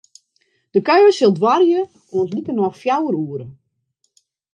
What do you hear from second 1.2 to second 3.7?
duorje oant likernôch fjouwer oere.